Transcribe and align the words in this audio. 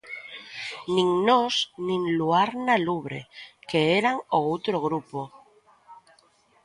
Nin 0.95 1.09
nós 1.29 1.55
nin 1.87 2.01
Luar 2.19 2.49
na 2.65 2.75
Lubre, 2.85 3.21
que 3.69 3.79
eran 3.99 4.17
o 4.37 4.39
outro 4.51 4.75
grupo. 4.85 5.19